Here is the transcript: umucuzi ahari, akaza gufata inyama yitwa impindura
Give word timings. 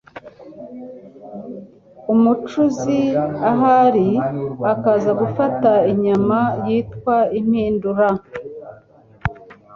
umucuzi 2.13 2.99
ahari, 3.49 4.09
akaza 4.73 5.11
gufata 5.21 5.71
inyama 5.91 6.39
yitwa 6.67 7.15
impindura 7.39 8.07